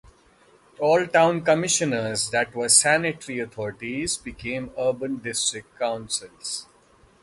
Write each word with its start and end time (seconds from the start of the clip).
All 0.79 1.05
town 1.05 1.41
commissioners 1.41 2.31
that 2.31 2.55
were 2.55 2.69
sanitary 2.69 3.37
authorities 3.39 4.17
became 4.17 4.71
urban 4.75 5.17
district 5.17 5.77
councils. 5.77 6.65